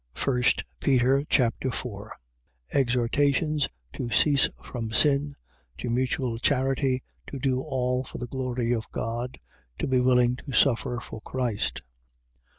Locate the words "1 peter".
0.17-1.23